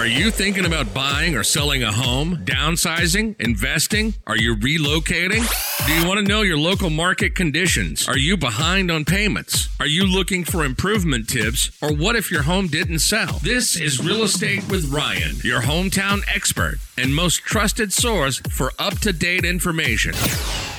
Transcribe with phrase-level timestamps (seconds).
[0.00, 4.14] Are you thinking about buying or selling a home, downsizing, investing?
[4.26, 5.46] Are you relocating?
[5.86, 8.08] Do you want to know your local market conditions?
[8.08, 9.68] Are you behind on payments?
[9.78, 11.70] Are you looking for improvement tips?
[11.82, 13.40] Or what if your home didn't sell?
[13.40, 19.00] This is Real Estate with Ryan, your hometown expert and most trusted source for up
[19.00, 20.14] to date information.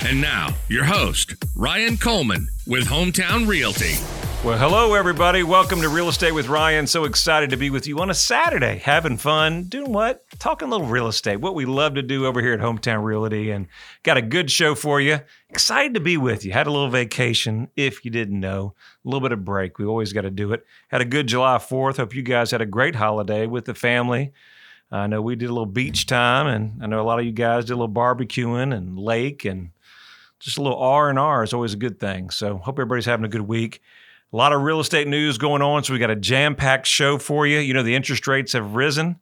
[0.04, 3.98] And now, your host, Ryan Coleman with Hometown Realty.
[4.44, 5.44] Well, hello, everybody.
[5.44, 6.88] Welcome to Real Estate with Ryan.
[6.88, 10.24] So excited to be with you on a Saturday, having fun, doing what?
[10.40, 13.52] Talking a little real estate, what we love to do over here at Hometown Realty,
[13.52, 13.68] and
[14.02, 15.20] got a good show for you.
[15.48, 16.50] Excited to be with you.
[16.50, 18.74] Had a little vacation, if you didn't know,
[19.04, 19.78] a little bit of break.
[19.78, 20.66] We always got to do it.
[20.88, 21.98] Had a good July 4th.
[21.98, 24.32] Hope you guys had a great holiday with the family.
[24.90, 27.32] I know we did a little beach time, and I know a lot of you
[27.32, 29.70] guys did a little barbecuing and lake, and
[30.40, 32.30] just a little R and R is always a good thing.
[32.30, 33.80] So hope everybody's having a good week.
[34.32, 37.46] A lot of real estate news going on, so we got a jam-packed show for
[37.46, 37.58] you.
[37.58, 39.20] You know, the interest rates have risen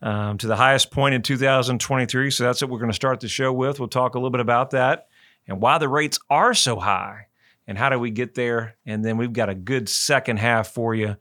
[0.00, 3.26] um, to the highest point in 2023, so that's what we're going to start the
[3.26, 3.80] show with.
[3.80, 5.08] We'll talk a little bit about that
[5.48, 7.26] and why the rates are so high,
[7.66, 8.76] and how do we get there.
[8.86, 11.16] And then we've got a good second half for you.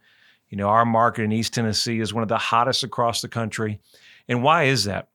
[0.49, 3.79] You know, our market in East Tennessee is one of the hottest across the country,
[4.27, 5.07] and why is that?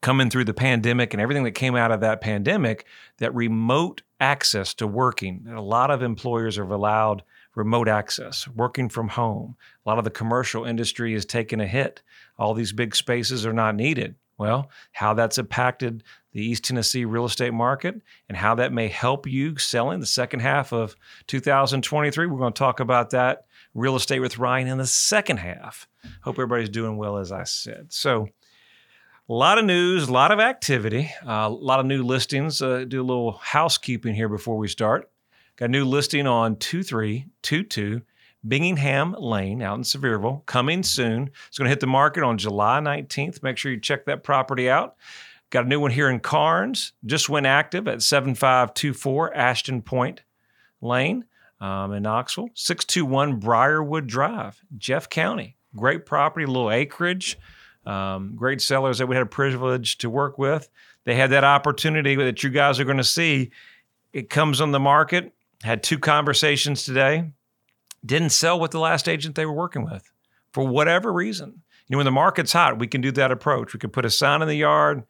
[0.00, 2.86] coming through the pandemic and everything that came out of that pandemic,
[3.18, 7.22] that remote access to working, a lot of employers have allowed
[7.58, 9.56] remote access, working from home.
[9.84, 12.02] A lot of the commercial industry is taking a hit.
[12.38, 14.14] All these big spaces are not needed.
[14.38, 19.26] Well, how that's impacted the East Tennessee real estate market and how that may help
[19.26, 20.94] you selling the second half of
[21.26, 22.26] 2023.
[22.26, 25.88] We're going to talk about that real estate with Ryan in the second half.
[26.22, 27.92] Hope everybody's doing well, as I said.
[27.92, 28.28] So,
[29.28, 32.62] a lot of news, a lot of activity, uh, a lot of new listings.
[32.62, 35.10] Uh, do a little housekeeping here before we start.
[35.58, 38.02] Got a new listing on 2322
[38.46, 41.30] Bingingham Lane out in Sevierville coming soon.
[41.48, 43.42] It's going to hit the market on July 19th.
[43.42, 44.94] Make sure you check that property out.
[45.50, 46.92] Got a new one here in Karns.
[47.04, 50.22] Just went active at 7524 Ashton Point
[50.80, 51.24] Lane
[51.60, 52.50] um, in Knoxville.
[52.54, 55.56] 621 Briarwood Drive, Jeff County.
[55.74, 57.36] Great property, little acreage.
[57.84, 60.68] Um, great sellers that we had a privilege to work with.
[61.02, 63.50] They had that opportunity that you guys are going to see.
[64.12, 65.32] It comes on the market.
[65.62, 67.32] Had two conversations today.
[68.04, 70.10] Didn't sell with the last agent they were working with
[70.52, 71.62] for whatever reason.
[71.88, 73.72] You know, when the market's hot, we can do that approach.
[73.72, 75.04] We can put a sign in the yard,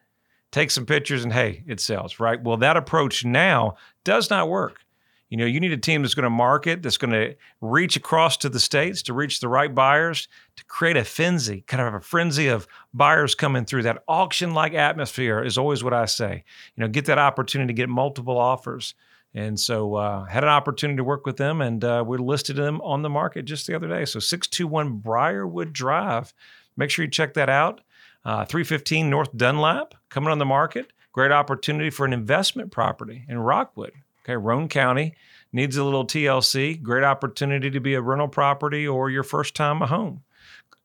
[0.51, 2.43] take some pictures, and hey, it sells, right?
[2.43, 4.81] Well, that approach now does not work.
[5.29, 8.39] You know, you need a team that's going to market, that's going to reach across
[8.39, 10.27] to the states to reach the right buyers,
[10.57, 13.83] to create a frenzy, kind of a frenzy of buyers coming through.
[13.83, 16.45] That auction like atmosphere is always what I say.
[16.77, 18.95] You know, get that opportunity to get multiple offers.
[19.35, 22.81] And so uh, had an opportunity to work with them, and uh, we listed them
[22.81, 24.05] on the market just the other day.
[24.05, 26.33] So 621 Briarwood Drive.
[26.77, 27.83] Make sure you check that out.
[28.25, 30.93] Uh, 315 North Dunlap coming on the market.
[31.13, 33.93] Great opportunity for an investment property in Rockwood.
[34.25, 35.15] Okay, Roane County
[35.53, 36.83] needs a little TLC.
[36.83, 40.23] Great opportunity to be a rental property or your first time a home.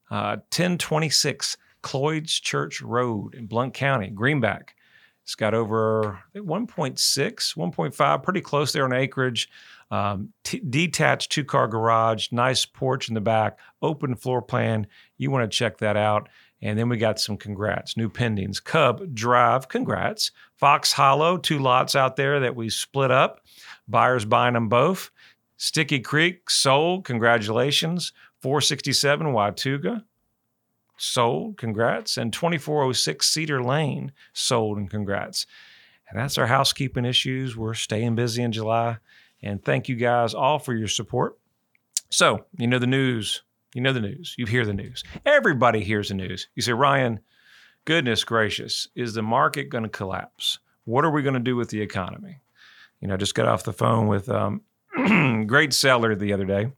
[0.10, 4.76] Uh, 1026 Cloyd's Church Road in Blount County, Greenback.
[5.24, 9.50] It's got over 1.6, 1.5, pretty close there on acreage.
[9.90, 14.88] Um, t- detached two car garage, nice porch in the back, open floor plan.
[15.18, 16.30] You want to check that out.
[16.62, 18.64] And then we got some congrats, new pendings.
[18.64, 20.32] Cub Drive, congrats.
[20.56, 23.42] Fox Hollow, two lots out there that we split up.
[23.88, 25.12] Buyers buying them both.
[25.58, 28.14] Sticky Creek, sold, congratulations.
[28.42, 30.04] 467 Watauga,
[31.04, 32.18] sold, congrats.
[32.18, 35.46] And 2406 Cedar Lane, sold, and congrats.
[36.10, 37.58] And that's our housekeeping issues.
[37.58, 38.98] We're staying busy in July.
[39.42, 41.38] And thank you guys all for your support.
[42.10, 43.44] So, you know the news
[43.74, 44.36] you know the news.
[44.38, 45.04] You hear the news.
[45.26, 46.48] Everybody hears the news.
[46.56, 47.20] You say, Ryan,
[47.86, 50.60] goodness gracious, is the market going to collapse?
[50.86, 52.42] What are we going to do with the economy?
[53.02, 54.62] You know, I just got off the phone with um,
[55.48, 56.72] great seller the other day.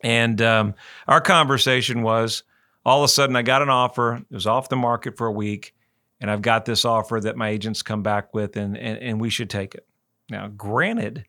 [0.00, 0.74] And um,
[1.06, 2.42] our conversation was
[2.88, 4.16] all of a sudden I got an offer.
[4.16, 5.74] It was off the market for a week.
[6.20, 9.30] And I've got this offer that my agents come back with, and, and, and we
[9.30, 9.86] should take it.
[10.28, 11.26] Now, granted,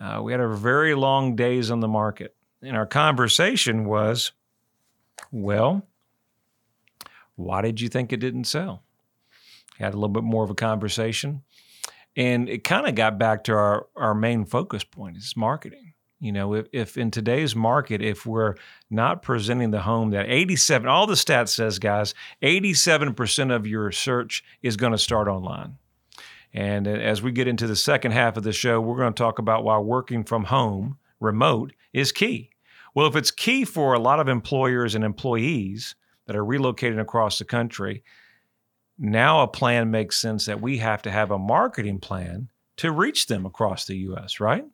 [0.00, 4.32] uh, we had a very long days on the market in our conversation was,
[5.30, 5.86] well,
[7.36, 8.82] why did you think it didn't sell?
[9.78, 11.42] Had a little bit more of a conversation.
[12.16, 15.92] And it kind of got back to our, our main focus point is marketing.
[16.20, 18.56] You know, if, if in today's market, if we're
[18.90, 24.42] not presenting the home that 87, all the stats says, guys, 87% of your search
[24.62, 25.78] is going to start online.
[26.52, 29.38] And as we get into the second half of the show, we're going to talk
[29.38, 32.50] about why working from home remote is key.
[32.94, 35.94] Well, if it's key for a lot of employers and employees,
[36.28, 38.04] that are relocating across the country,
[38.98, 43.26] now a plan makes sense that we have to have a marketing plan to reach
[43.26, 44.64] them across the US, right?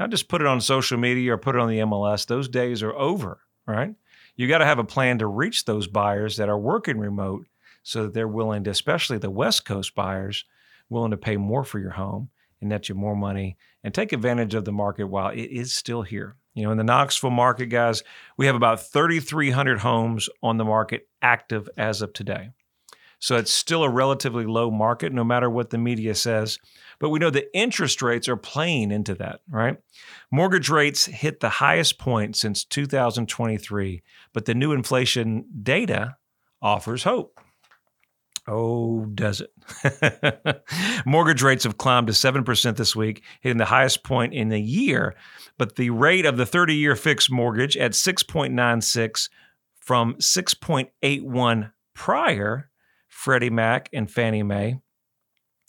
[0.00, 2.24] Not just put it on social media or put it on the MLS.
[2.24, 3.94] Those days are over, right?
[4.34, 7.44] You got to have a plan to reach those buyers that are working remote
[7.82, 10.46] so that they're willing to, especially the West Coast buyers,
[10.88, 12.30] willing to pay more for your home
[12.62, 16.00] and net you more money and take advantage of the market while it is still
[16.00, 16.34] here.
[16.54, 18.02] You know, in the Knoxville market, guys,
[18.38, 22.52] we have about 3,300 homes on the market active as of today.
[23.18, 26.58] So it's still a relatively low market, no matter what the media says.
[27.00, 29.78] But we know the interest rates are playing into that, right?
[30.30, 34.02] Mortgage rates hit the highest point since 2023,
[34.34, 36.18] but the new inflation data
[36.62, 37.40] offers hope.
[38.46, 40.62] Oh, does it?
[41.06, 45.14] Mortgage rates have climbed to 7% this week, hitting the highest point in a year.
[45.56, 49.30] But the rate of the 30 year fixed mortgage at 6.96
[49.78, 52.70] from 6.81 prior,
[53.08, 54.80] Freddie Mac and Fannie Mae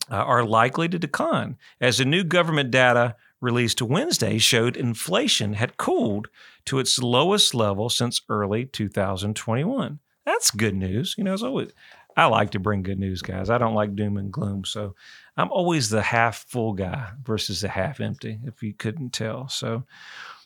[0.09, 5.77] uh, are likely to decline as the new government data released Wednesday showed inflation had
[5.77, 6.27] cooled
[6.65, 9.99] to its lowest level since early 2021.
[10.25, 11.15] That's good news.
[11.17, 11.71] You know, it's always
[12.15, 13.49] I like to bring good news, guys.
[13.49, 14.65] I don't like doom and gloom.
[14.65, 14.95] So
[15.37, 19.47] I'm always the half full guy versus the half empty, if you couldn't tell.
[19.47, 19.85] So,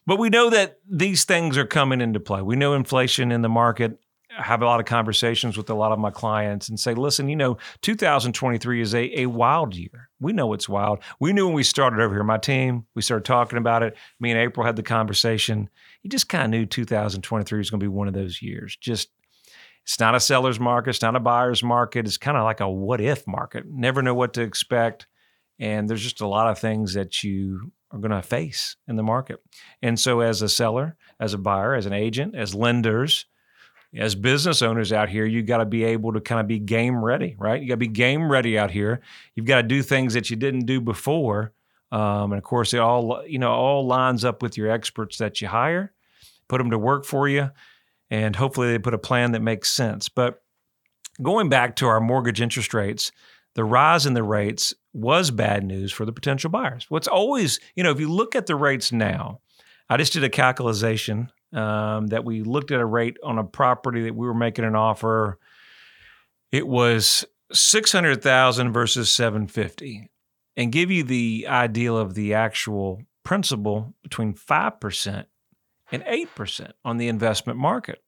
[0.06, 2.42] but we know that these things are coming into play.
[2.42, 4.00] We know inflation in the market.
[4.38, 7.36] Have a lot of conversations with a lot of my clients and say, listen, you
[7.36, 10.10] know, 2023 is a, a wild year.
[10.20, 11.00] We know it's wild.
[11.20, 13.96] We knew when we started over here, my team, we started talking about it.
[14.20, 15.70] Me and April had the conversation.
[16.04, 18.76] You just kind of knew 2023 was going to be one of those years.
[18.76, 19.10] Just
[19.86, 20.90] it's not a seller's market.
[20.90, 22.08] It's not a buyer's market.
[22.08, 23.66] It's kind of like a what if market.
[23.70, 25.06] Never know what to expect.
[25.60, 29.04] And there's just a lot of things that you are going to face in the
[29.04, 29.40] market.
[29.82, 33.28] And so, as a seller, as a buyer, as an agent, as lenders,
[33.98, 37.04] as business owners out here, you got to be able to kind of be game
[37.04, 37.62] ready, right?
[37.62, 39.02] You got to be game ready out here.
[39.36, 41.54] You've got to do things that you didn't do before.
[41.92, 45.42] Um, and of course, it all you know all lines up with your experts that
[45.42, 45.94] you hire,
[46.48, 47.52] put them to work for you
[48.10, 50.10] and hopefully they put a plan that makes sense.
[50.10, 50.42] But
[51.22, 53.12] going back to our mortgage interest rates,
[53.56, 56.86] the rise in the rates was bad news for the potential buyers.
[56.90, 59.40] What's always, you know, if you look at the rates now,
[59.90, 64.04] I just did a calculation um, that we looked at a rate on a property
[64.04, 65.40] that we were making an offer.
[66.52, 70.12] It was six hundred thousand versus seven fifty,
[70.58, 75.28] and give you the ideal of the actual principal between five percent
[75.92, 78.04] and 8% on the investment market.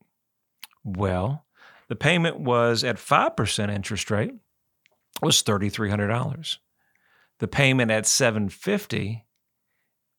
[0.83, 1.45] Well,
[1.89, 4.33] the payment was at 5% interest rate
[5.21, 6.57] was $3300.
[7.39, 9.25] The payment at 750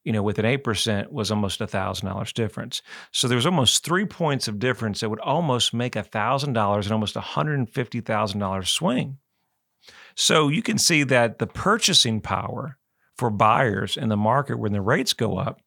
[0.05, 2.83] you know, with an 8% was almost $1,000 difference.
[3.13, 7.15] So there was almost three points of difference that would almost make $1,000 and almost
[7.15, 9.19] $150,000 swing.
[10.15, 12.79] So you can see that the purchasing power
[13.17, 15.61] for buyers in the market when the rates go up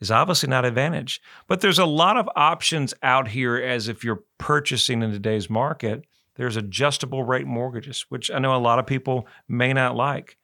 [0.00, 1.20] is obviously not advantage.
[1.46, 6.04] But there's a lot of options out here as if you're purchasing in today's market.
[6.36, 10.36] There's adjustable rate mortgages, which I know a lot of people may not like.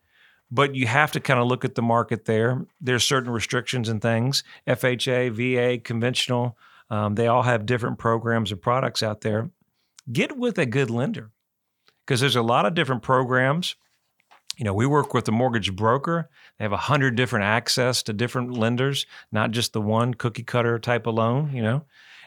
[0.54, 2.66] But you have to kind of look at the market there.
[2.80, 4.44] There's certain restrictions and things.
[4.68, 6.58] FHA, VA, conventional,
[6.90, 9.50] um, they all have different programs and products out there.
[10.12, 11.30] Get with a good lender
[12.04, 13.76] because there's a lot of different programs
[14.58, 16.28] you know, we work with a mortgage broker.
[16.58, 20.78] They have a hundred different access to different lenders, not just the one cookie cutter
[20.78, 21.84] type of loan, you know.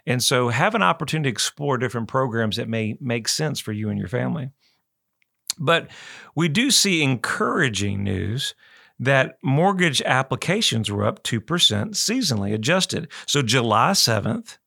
[0.08, 3.89] And so have an opportunity to explore different programs that may make sense for you
[3.89, 4.50] and your family.
[5.58, 5.90] But
[6.36, 8.56] we do see encouraging news
[9.00, 13.12] that mortgage applications were up 2% seasonally adjusted.
[13.26, 14.58] So July 7th,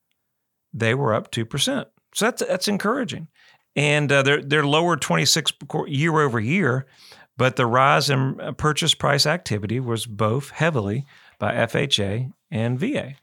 [0.73, 1.85] they were up 2%.
[2.13, 3.27] So that's, that's encouraging.
[3.75, 5.53] And uh, they're, they're lower 26
[5.87, 6.85] year over year
[7.39, 11.05] but the rise in uh, purchase price activity was both heavily
[11.39, 13.15] by FHA and VA.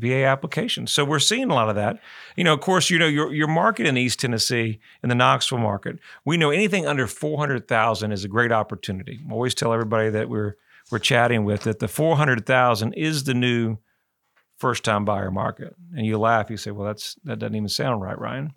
[0.00, 0.90] VA applications.
[0.90, 2.00] So we're seeing a lot of that.
[2.36, 5.58] You know, of course, you know your your market in East Tennessee, in the Knoxville
[5.58, 9.20] market, we know anything under four hundred thousand is a great opportunity.
[9.28, 10.56] I always tell everybody that we're
[10.90, 13.78] we're chatting with that the four hundred thousand is the new
[14.58, 15.74] first time buyer market.
[15.96, 18.52] And you laugh, you say, "Well, that's that doesn't even sound right, Ryan."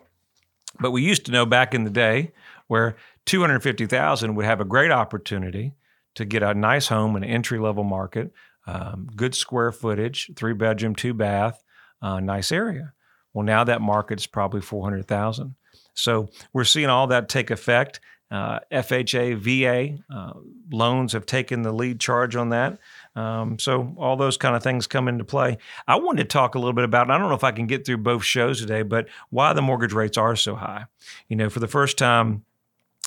[0.80, 2.32] But we used to know back in the day
[2.68, 2.96] where
[3.26, 5.74] 250,000 would have a great opportunity
[6.16, 8.32] to get a nice home in an entry level market,
[8.68, 11.64] um, good square footage, three bedroom, two bath,
[12.02, 12.94] uh, nice area.
[13.34, 15.56] Well, now that market's probably 400,000.
[15.96, 18.00] So we're seeing all that take effect.
[18.32, 20.34] Uh, FHA, VA uh,
[20.72, 22.80] loans have taken the lead charge on that.
[23.16, 25.60] Um, so all those kind of things come into play.
[25.88, 27.12] I wanted to talk a little bit about.
[27.12, 29.94] I don't know if I can get through both shows today, but why the mortgage
[29.94, 30.86] rates are so high.
[31.28, 32.44] You know, for the first time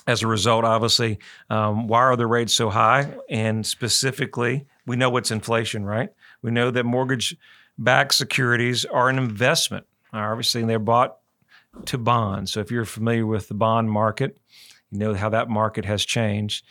[0.05, 3.13] as a result, obviously, um, why are the rates so high?
[3.29, 6.09] And specifically, we know what's inflation, right?
[6.41, 7.37] We know that mortgage
[7.77, 9.85] backed securities are an investment.
[10.11, 11.17] Obviously, they're bought
[11.85, 12.53] to bonds.
[12.53, 14.39] So if you're familiar with the bond market,
[14.89, 16.65] you know how that market has changed.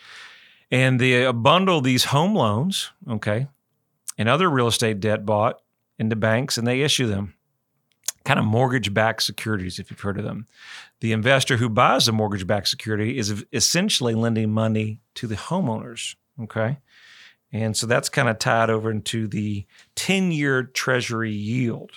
[0.71, 3.47] And they uh, bundle these home loans, okay,
[4.19, 5.61] and other real estate debt bought
[5.99, 7.37] into banks and they issue them
[8.27, 10.47] kind of mortgage backed securities, if you've heard of them.
[11.01, 16.17] The investor who buys the mortgage backed security is essentially lending money to the homeowners.
[16.43, 16.79] Okay.
[17.53, 21.93] And so that's kind of tied over into the 10 year treasury yield.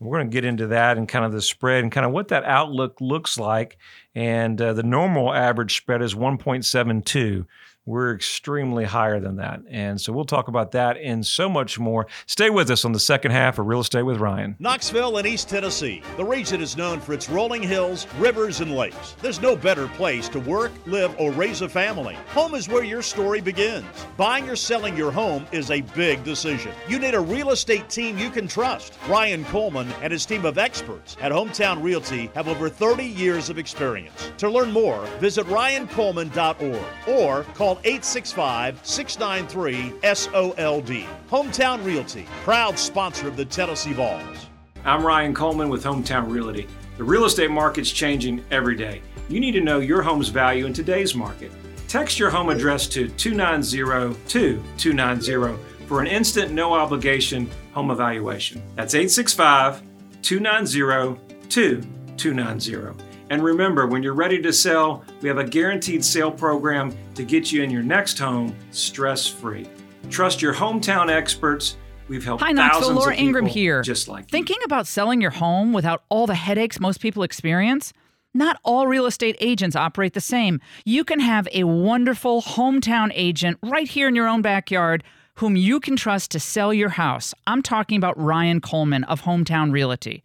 [0.00, 2.28] We're going to get into that and kind of the spread and kind of what
[2.28, 3.76] that outlook looks like.
[4.14, 7.46] And uh, the normal average spread is 1.72.
[7.86, 9.60] We're extremely higher than that.
[9.68, 12.06] And so we'll talk about that and so much more.
[12.26, 14.54] Stay with us on the second half of Real Estate with Ryan.
[14.58, 16.02] Knoxville and East Tennessee.
[16.18, 19.16] The region is known for its rolling hills, rivers, and lakes.
[19.22, 22.16] There's no better place to work, live, or raise a family.
[22.28, 23.86] Home is where your story begins.
[24.16, 26.72] Buying or selling your home is a big decision.
[26.86, 28.98] You need a real estate team you can trust.
[29.08, 33.58] Ryan Coleman and his team of experts at Hometown Realty have over 30 years of
[33.58, 34.32] experience.
[34.38, 41.06] To learn more, visit ryancoleman.org or call 865 693 SOLD.
[41.28, 44.46] Hometown Realty, proud sponsor of the Tennessee Vols.
[44.84, 46.66] I'm Ryan Coleman with Hometown Realty.
[46.96, 49.02] The real estate market's changing every day.
[49.28, 51.52] You need to know your home's value in today's market.
[51.86, 58.62] Text your home address to 290 2290 for an instant, no obligation home evaluation.
[58.74, 59.82] That's 865
[60.22, 63.09] 290 2290.
[63.30, 67.52] And remember, when you're ready to sell, we have a guaranteed sale program to get
[67.52, 69.68] you in your next home stress free.
[70.10, 71.76] Trust your hometown experts.
[72.08, 72.90] We've helped Hi, Knoxville.
[72.92, 73.82] Laura Ingraham here.
[73.82, 74.64] Just like Thinking you.
[74.64, 77.92] about selling your home without all the headaches most people experience?
[78.34, 80.60] Not all real estate agents operate the same.
[80.84, 85.78] You can have a wonderful hometown agent right here in your own backyard whom you
[85.78, 87.32] can trust to sell your house.
[87.46, 90.24] I'm talking about Ryan Coleman of Hometown Realty.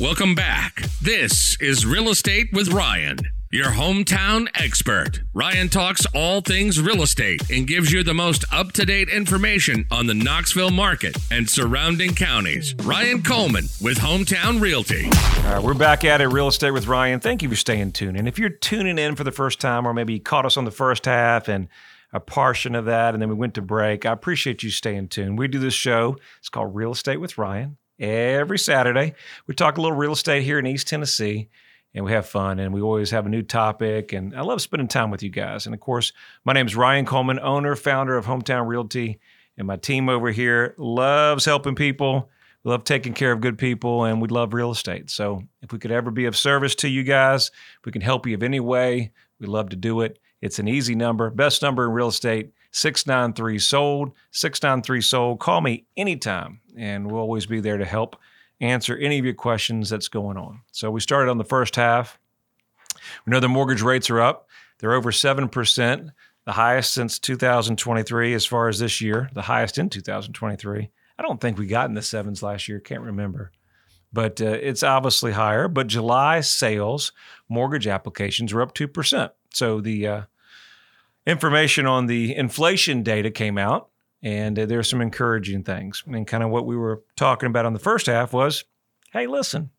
[0.00, 0.84] Welcome back.
[1.02, 3.18] This is Real Estate with Ryan,
[3.52, 5.20] your hometown expert.
[5.34, 9.84] Ryan talks all things real estate and gives you the most up to date information
[9.90, 12.74] on the Knoxville market and surrounding counties.
[12.82, 15.04] Ryan Coleman with Hometown Realty.
[15.44, 17.20] All right, we're back at it, Real Estate with Ryan.
[17.20, 18.16] Thank you for staying tuned.
[18.16, 20.64] And if you're tuning in for the first time, or maybe you caught us on
[20.64, 21.68] the first half and
[22.14, 25.38] a portion of that, and then we went to break, I appreciate you staying tuned.
[25.38, 29.14] We do this show, it's called Real Estate with Ryan every Saturday.
[29.46, 31.48] We talk a little real estate here in East Tennessee
[31.94, 34.88] and we have fun and we always have a new topic and I love spending
[34.88, 35.66] time with you guys.
[35.66, 36.12] And of course,
[36.44, 39.20] my name is Ryan Coleman, owner, founder of Hometown Realty,
[39.56, 42.28] and my team over here loves helping people.
[42.64, 45.08] We love taking care of good people and we love real estate.
[45.08, 47.50] So if we could ever be of service to you guys,
[47.84, 50.18] we can help you in any way, we love to do it.
[50.40, 55.40] It's an easy number, best number in real estate, 693 sold, 693 sold.
[55.40, 58.16] Call me anytime and we'll always be there to help
[58.60, 60.60] answer any of your questions that's going on.
[60.72, 62.18] So we started on the first half.
[63.26, 64.48] We know the mortgage rates are up.
[64.78, 66.10] They're over 7%,
[66.44, 70.90] the highest since 2023 as far as this year, the highest in 2023.
[71.18, 73.52] I don't think we got in the sevens last year, can't remember.
[74.12, 75.68] But uh, it's obviously higher.
[75.68, 77.12] But July sales,
[77.48, 79.30] mortgage applications were up 2%.
[79.54, 80.22] So the uh,
[81.26, 83.88] information on the inflation data came out
[84.22, 86.02] and uh, there's some encouraging things.
[86.06, 88.64] And kind of what we were talking about on the first half was,
[89.12, 89.70] hey, listen,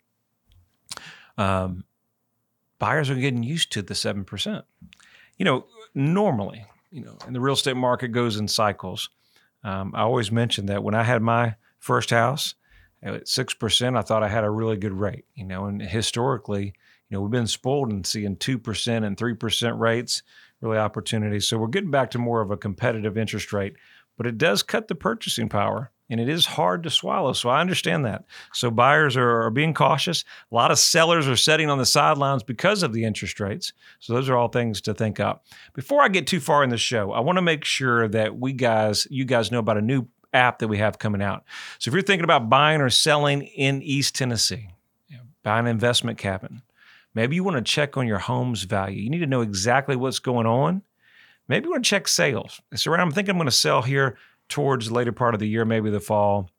[1.37, 1.85] um,
[2.79, 4.65] buyers are getting used to the seven percent.
[5.37, 9.09] You know, normally, you know, and the real estate market goes in cycles.
[9.63, 12.55] Um, I always mention that when I had my first house,
[13.01, 15.25] At six percent, I thought I had a really good rate.
[15.35, 19.33] You know, and historically, you know, we've been spoiled and seeing two percent and three
[19.35, 20.23] percent rates,
[20.63, 21.47] really opportunities.
[21.47, 23.73] So we're getting back to more of a competitive interest rate,
[24.17, 27.33] but it does cut the purchasing power and it is hard to swallow.
[27.33, 28.25] So I understand that.
[28.53, 30.23] So buyers are, are, being cautious.
[30.51, 33.73] A lot of sellers are sitting on the sidelines because of the interest rates.
[33.99, 35.39] So those are all things to think of.
[35.73, 38.53] Before I get too far in the show, I want to make sure that we
[38.53, 41.43] guys, you guys know about a new app that we have coming out.
[41.79, 44.69] So if you're thinking about buying or selling in East Tennessee,
[45.17, 46.63] know, an investment cabin,
[47.13, 49.01] maybe you want to check on your home's value.
[49.01, 50.81] You need to know exactly what's going on.
[51.47, 52.61] Maybe you want to check sales.
[52.75, 54.17] So I'm thinking I'm going to sell here
[54.49, 56.49] towards the later part of the year, maybe the fall.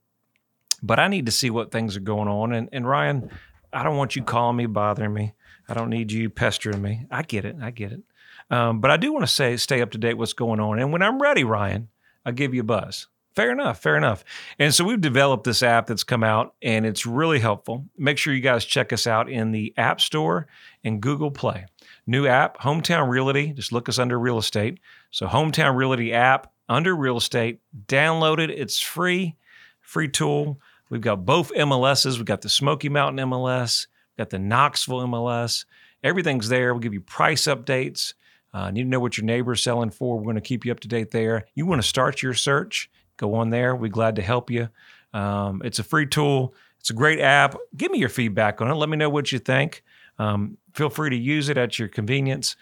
[0.83, 2.53] But I need to see what things are going on.
[2.53, 3.31] And, and Ryan,
[3.73, 5.35] I don't want you calling me, bothering me.
[5.69, 7.07] I don't need you pestering me.
[7.11, 7.57] I get it.
[7.61, 8.03] I get it.
[8.51, 10.79] Um, but I do want to say, stay up to date what's going on.
[10.79, 11.89] And when I'm ready, Ryan,
[12.27, 13.07] I'll give you a buzz.
[13.35, 13.81] Fair enough.
[13.81, 14.25] Fair enough.
[14.61, 17.85] And so we've developed this app that's come out and it's really helpful.
[17.99, 20.47] Make sure you guys check us out in the App Store
[20.85, 21.67] and Google Play.
[22.07, 23.53] New app, Hometown Realty.
[23.53, 24.79] Just look us under real estate.
[25.11, 27.61] So, Hometown Realty app under real estate.
[27.87, 28.51] Download it.
[28.51, 29.37] It's free,
[29.81, 30.61] free tool.
[30.91, 32.17] We've got both MLSs.
[32.17, 35.65] We've got the Smoky Mountain MLS, we've got the Knoxville MLS.
[36.05, 36.73] Everything's there.
[36.73, 38.15] We'll give you price updates.
[38.53, 40.19] Uh, need to know what your neighbor's selling for.
[40.19, 41.47] We're going to keep you up to date there.
[41.55, 42.89] You want to start your search?
[43.17, 43.75] Go on there.
[43.77, 44.69] We're glad to help you.
[45.13, 46.55] Um, it's a free tool.
[46.81, 47.57] It's a great app.
[47.77, 48.75] Give me your feedback on it.
[48.75, 49.83] Let me know what you think.
[50.19, 52.57] Um, feel free to use it at your convenience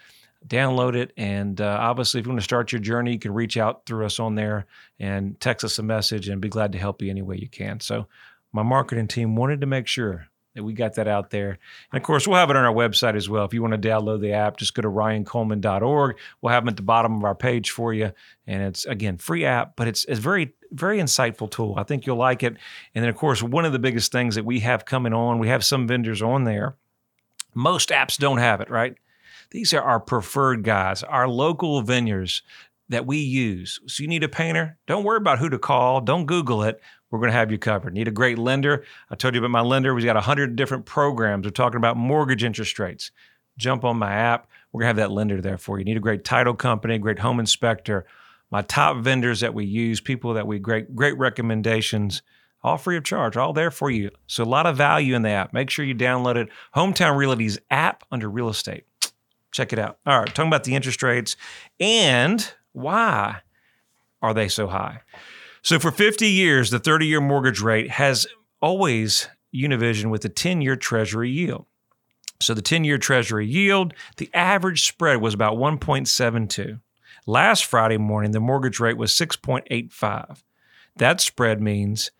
[0.47, 1.13] download it.
[1.17, 4.05] And uh, obviously, if you want to start your journey, you can reach out through
[4.05, 4.65] us on there
[4.99, 7.79] and text us a message and be glad to help you any way you can.
[7.79, 8.07] So,
[8.51, 11.57] my marketing team wanted to make sure that we got that out there.
[11.91, 13.45] And of course, we'll have it on our website as well.
[13.45, 16.17] If you want to download the app, just go to ryancoleman.org.
[16.41, 18.11] We'll have them at the bottom of our page for you.
[18.45, 21.75] And it's, again, free app, but it's, it's very, very insightful tool.
[21.77, 22.55] I think you'll like it.
[22.93, 25.47] And then, of course, one of the biggest things that we have coming on, we
[25.47, 26.75] have some vendors on there.
[27.55, 28.95] Most apps don't have it, right?
[29.51, 32.41] These are our preferred guys, our local vineyards
[32.89, 33.79] that we use.
[33.87, 34.77] So you need a painter?
[34.87, 36.01] Don't worry about who to call.
[36.01, 36.81] Don't Google it.
[37.13, 37.93] We're going to have you covered.
[37.93, 38.83] Need a great lender?
[39.11, 39.93] I told you about my lender.
[39.93, 41.45] We've got 100 different programs.
[41.45, 43.11] We're talking about mortgage interest rates.
[43.55, 44.47] Jump on my app.
[44.71, 45.85] We're going to have that lender there for you.
[45.85, 48.07] Need a great title company, great home inspector.
[48.49, 52.23] My top vendors that we use, people that we great great recommendations,
[52.63, 54.09] all free of charge, all there for you.
[54.25, 55.53] So a lot of value in the app.
[55.53, 56.49] Make sure you download it.
[56.75, 58.85] Hometown Realty's app under real estate.
[59.51, 59.99] Check it out.
[60.07, 61.35] All right, talking about the interest rates
[61.79, 63.41] and why
[64.23, 65.01] are they so high?
[65.63, 68.27] So, for 50 years, the 30 year mortgage rate has
[68.61, 71.65] always Univision with a 10 year Treasury yield.
[72.41, 76.79] So, the 10 year Treasury yield, the average spread was about 1.72.
[77.25, 80.43] Last Friday morning, the mortgage rate was 6.85.
[80.97, 82.11] That spread means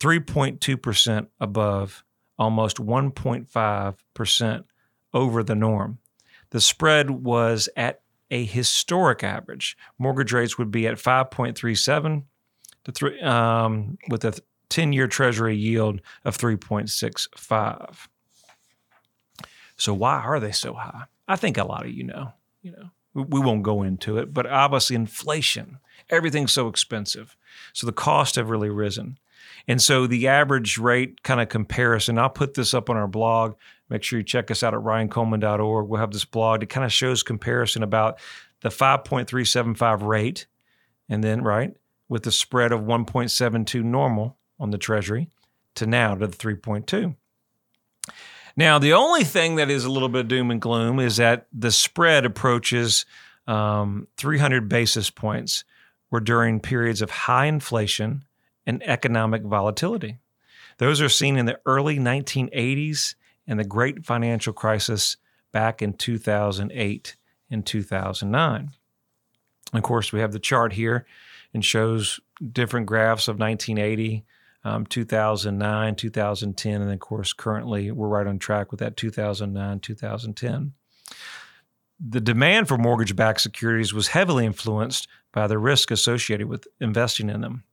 [0.00, 2.04] 3.2% above,
[2.38, 4.64] almost 1.5%
[5.14, 5.98] over the norm
[6.50, 8.00] the spread was at
[8.30, 9.76] a historic average.
[9.98, 12.24] Mortgage rates would be at 5.37
[12.86, 18.08] to three, um, with a 10 year treasury yield of 3.65.
[19.76, 21.02] So why are they so high?
[21.28, 22.32] I think a lot of you know.
[22.62, 25.78] You know, we won't go into it, but obviously inflation,
[26.10, 27.36] everything's so expensive.
[27.72, 29.18] So the costs have really risen.
[29.68, 33.54] And so the average rate kind of comparison, I'll put this up on our blog.
[33.88, 35.88] Make sure you check us out at ryancoleman.org.
[35.88, 38.18] We'll have this blog that kind of shows comparison about
[38.62, 40.46] the 5.375 rate
[41.08, 41.72] and then, right,
[42.08, 45.28] with the spread of 1.72 normal on the Treasury
[45.74, 47.16] to now to the 3.2.
[48.56, 51.70] Now, the only thing that is a little bit doom and gloom is that the
[51.70, 53.04] spread approaches
[53.46, 55.64] um, 300 basis points,
[56.08, 58.24] where during periods of high inflation
[58.66, 60.18] and economic volatility.
[60.78, 63.14] Those are seen in the early 1980s
[63.46, 65.16] and the great financial crisis
[65.52, 67.16] back in 2008
[67.50, 68.70] and 2009.
[69.72, 71.06] Of course, we have the chart here
[71.52, 72.20] and shows
[72.52, 74.24] different graphs of 1980,
[74.64, 80.72] um, 2009, 2010, and of course, currently we're right on track with that 2009, 2010.
[81.98, 87.30] The demand for mortgage backed securities was heavily influenced by the risk associated with investing
[87.30, 87.64] in them.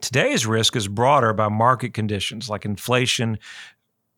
[0.00, 3.38] Today's risk is broader by market conditions like inflation,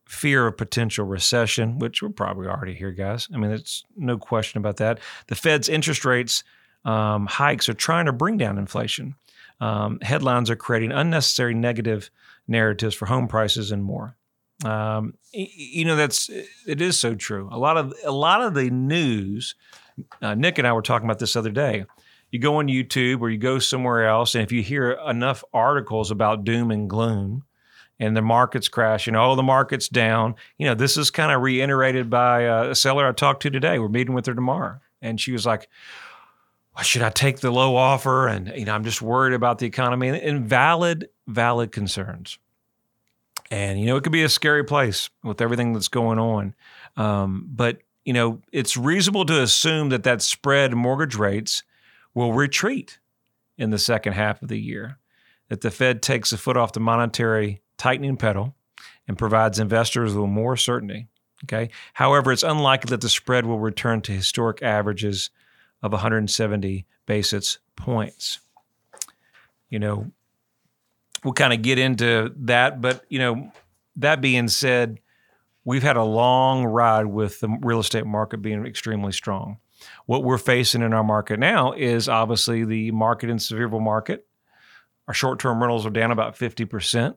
[0.07, 3.29] fear of potential recession, which we're probably already here, guys.
[3.33, 4.99] I mean, it's no question about that.
[5.29, 6.43] The Fed's interest rates
[6.85, 9.15] um, hikes are trying to bring down inflation.
[9.61, 12.11] Um, headlines are creating unnecessary negative
[12.49, 14.17] narratives for home prices and more.
[14.65, 16.29] Um, you know, that's
[16.67, 17.49] it is so true.
[17.51, 19.55] A lot of a lot of the news.
[20.23, 21.85] Uh, Nick and I were talking about this other day
[22.31, 26.11] you go on YouTube or you go somewhere else, and if you hear enough articles
[26.11, 27.45] about doom and gloom,
[27.99, 29.15] and the market's crashing.
[29.15, 30.35] Oh, the market's down.
[30.57, 33.79] You know, this is kind of reiterated by uh, a seller I talked to today.
[33.79, 34.81] We're meeting with her tomorrow.
[35.03, 35.69] And she was like,
[36.83, 38.29] should I take the low offer?
[38.29, 42.39] And, you know, I'm just worried about the economy and valid, valid concerns.
[43.51, 46.55] And, you know, it could be a scary place with everything that's going on.
[46.97, 51.63] Um, but, you know, it's reasonable to assume that that spread mortgage rates
[52.15, 52.99] will retreat
[53.59, 54.99] in the second half of the year,
[55.49, 58.55] that the Fed takes a foot off the monetary tightening pedal
[59.07, 61.09] and provides investors with more certainty.
[61.45, 61.71] Okay.
[61.95, 65.31] However, it's unlikely that the spread will return to historic averages
[65.83, 68.41] of 170 basis points.
[69.69, 70.11] You know,
[71.25, 73.53] we'll kind of get into that, but you know,
[73.97, 75.01] that being said,
[75.65, 79.59] we've had a long ride with the real estate market being extremely strong.
[80.07, 84.27] What we're facing in our market now is obviously the market in Sevierville market.
[85.09, 87.17] Our short-term rentals are down about 50%.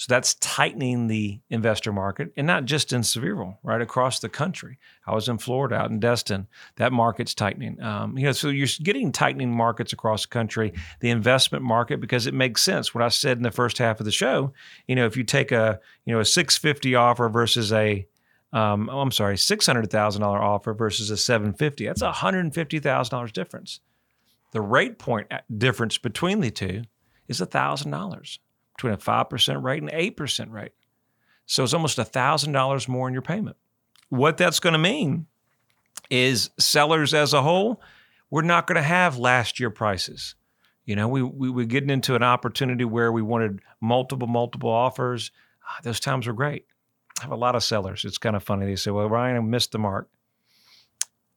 [0.00, 4.78] So that's tightening the investor market, and not just in Sevierville, right across the country.
[5.06, 6.46] I was in Florida, out in Destin.
[6.76, 7.82] That market's tightening.
[7.82, 10.72] Um, you know, so you're getting tightening markets across the country.
[11.00, 12.94] The investment market, because it makes sense.
[12.94, 14.54] What I said in the first half of the show,
[14.88, 18.06] you know, if you take a you know a 650 offer versus a
[18.54, 21.84] um, oh, I'm sorry, six hundred thousand dollar offer versus a seven fifty.
[21.84, 23.80] That's a hundred and fifty thousand dollars difference.
[24.52, 26.84] The rate point difference between the two
[27.28, 28.38] is a thousand dollars
[28.80, 30.72] between a 5% rate and 8% rate.
[31.44, 33.56] So it's almost $1,000 more in your payment.
[34.08, 35.26] What that's going to mean
[36.08, 37.82] is sellers as a whole,
[38.30, 40.34] we're not going to have last year prices.
[40.86, 45.30] You know, we, we were getting into an opportunity where we wanted multiple, multiple offers.
[45.68, 46.64] Ah, those times were great.
[47.18, 48.04] I have a lot of sellers.
[48.04, 48.64] It's kind of funny.
[48.64, 50.08] They say, well, Ryan, I missed the mark.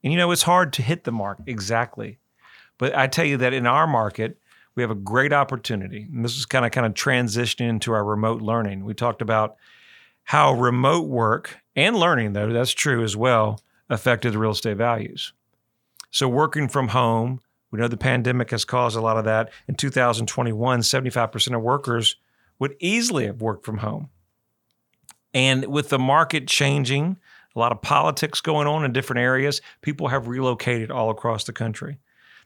[0.02, 2.20] And you know, it's hard to hit the mark exactly.
[2.78, 4.40] But I tell you that in our market,
[4.76, 6.08] we have a great opportunity.
[6.12, 8.86] And this is kind of kind of transitioning into our remote learning.
[8.86, 9.56] We talked about
[10.24, 15.34] how remote work and learning, though, that's true as well, affected the real estate values.
[16.12, 19.52] So working from home, we know the pandemic has caused a lot of that.
[19.68, 22.16] In 2021, 75% of workers
[22.60, 24.10] would easily have worked from home.
[25.34, 27.18] And with the market changing,
[27.56, 31.54] a lot of politics going on in different areas, people have relocated all across the
[31.54, 31.98] country.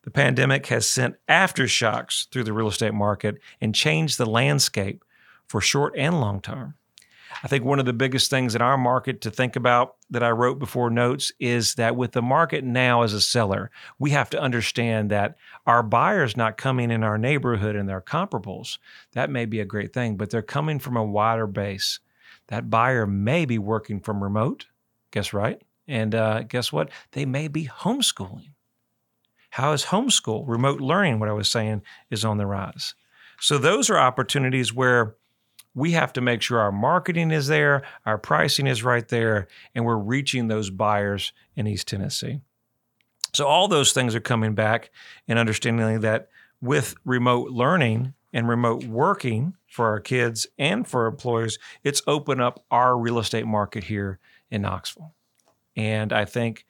[0.08, 5.04] The pandemic has sent aftershocks through the real estate market and changed the landscape
[5.50, 6.76] for short and long term.
[7.44, 10.30] I think one of the biggest things in our market to think about that I
[10.30, 14.40] wrote before notes is that with the market now as a seller, we have to
[14.40, 18.78] understand that our buyers not coming in our neighborhood and their comparables.
[19.12, 22.00] That may be a great thing, but they're coming from a wider base.
[22.48, 24.68] That buyer may be working from remote,
[25.12, 25.62] guess right?
[25.86, 26.92] And uh, guess what?
[27.12, 28.52] They may be homeschooling.
[29.50, 32.94] How is homeschool, remote learning, what I was saying, is on the rise?
[33.40, 35.16] So those are opportunities where
[35.74, 39.86] we have to make sure our marketing is there, our pricing is right there, and
[39.86, 42.42] we're reaching those buyers in East Tennessee.
[43.34, 44.90] So all those things are coming back
[45.28, 46.30] and understanding that
[46.62, 52.64] with remote learning and remote working for our kids and for employers, it's opened up
[52.72, 55.14] our real estate market here in Knoxville.
[55.76, 56.66] And I think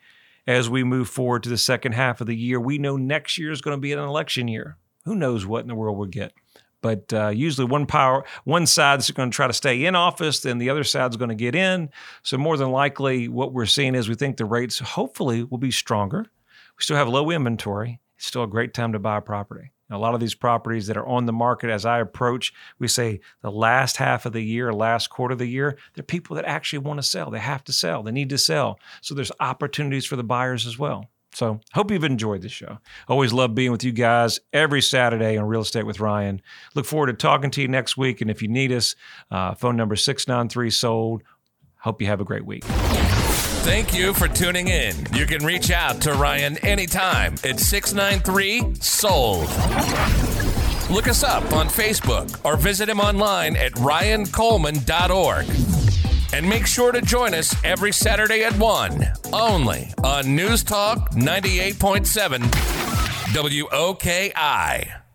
[0.48, 2.60] as we move forward to the second half of the year.
[2.60, 4.78] We know next year is going to be an election year.
[5.06, 6.34] Who knows what in the world we'll get?
[6.82, 10.58] But uh, usually, one power, one side's going to try to stay in office, then
[10.58, 11.90] the other side's going to get in.
[12.24, 15.72] So more than likely, what we're seeing is we think the rates hopefully will be
[15.72, 16.20] stronger.
[16.78, 18.00] We still have low inventory.
[18.18, 20.98] It's still a great time to buy a property a lot of these properties that
[20.98, 24.74] are on the market as I approach, we say the last half of the year,
[24.74, 27.30] last quarter of the year, they're people that actually want to sell.
[27.30, 28.04] They have to sell.
[28.04, 28.80] They need to sell.
[29.02, 31.10] So there's opportunities for the buyers as well.
[31.34, 32.80] So hope you've enjoyed this show.
[33.08, 36.42] Always love being with you guys every Saturday on Real Estate with Ryan.
[36.74, 38.22] Look forward to talking to you next week.
[38.22, 38.96] And if you need us,
[39.30, 41.24] uh, phone number 693 sold.
[41.80, 42.64] Hope you have a great week.
[43.68, 44.96] Thank you for tuning in.
[45.14, 49.50] You can reach out to Ryan anytime at 693 Sold.
[50.90, 55.46] Look us up on Facebook or visit him online at ryancoleman.org.
[56.34, 62.40] And make sure to join us every Saturday at 1, only on News Talk 98.7
[63.34, 65.07] WOKI.